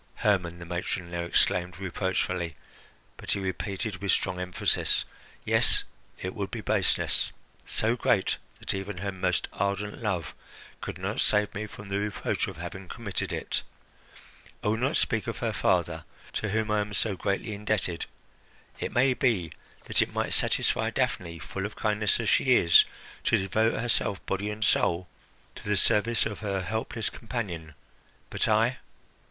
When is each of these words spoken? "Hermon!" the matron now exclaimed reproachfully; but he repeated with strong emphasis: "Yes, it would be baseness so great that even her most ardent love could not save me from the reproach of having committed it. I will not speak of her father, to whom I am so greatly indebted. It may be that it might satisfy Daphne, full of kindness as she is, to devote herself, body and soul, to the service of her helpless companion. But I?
"Hermon!" 0.15 0.57
the 0.57 0.65
matron 0.65 1.11
now 1.11 1.21
exclaimed 1.21 1.77
reproachfully; 1.77 2.55
but 3.17 3.29
he 3.33 3.39
repeated 3.39 3.97
with 3.97 4.11
strong 4.11 4.39
emphasis: 4.39 5.05
"Yes, 5.45 5.83
it 6.19 6.33
would 6.33 6.49
be 6.49 6.59
baseness 6.61 7.31
so 7.67 7.95
great 7.95 8.37
that 8.57 8.73
even 8.73 8.97
her 8.97 9.11
most 9.11 9.47
ardent 9.53 10.01
love 10.01 10.33
could 10.81 10.97
not 10.97 11.21
save 11.21 11.53
me 11.53 11.67
from 11.67 11.89
the 11.89 11.99
reproach 11.99 12.47
of 12.47 12.57
having 12.57 12.87
committed 12.87 13.31
it. 13.31 13.61
I 14.63 14.69
will 14.69 14.77
not 14.77 14.97
speak 14.97 15.27
of 15.27 15.37
her 15.37 15.53
father, 15.53 16.03
to 16.33 16.49
whom 16.49 16.71
I 16.71 16.81
am 16.81 16.95
so 16.95 17.15
greatly 17.15 17.53
indebted. 17.53 18.07
It 18.79 18.91
may 18.91 19.13
be 19.13 19.51
that 19.85 20.01
it 20.01 20.11
might 20.11 20.33
satisfy 20.33 20.89
Daphne, 20.89 21.37
full 21.37 21.67
of 21.67 21.75
kindness 21.75 22.19
as 22.19 22.27
she 22.27 22.55
is, 22.55 22.85
to 23.25 23.37
devote 23.37 23.79
herself, 23.79 24.25
body 24.25 24.49
and 24.49 24.63
soul, 24.65 25.07
to 25.53 25.69
the 25.69 25.77
service 25.77 26.25
of 26.25 26.39
her 26.39 26.63
helpless 26.63 27.11
companion. 27.11 27.75
But 28.31 28.47
I? 28.47 28.79